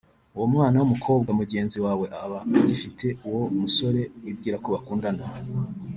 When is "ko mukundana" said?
4.63-5.25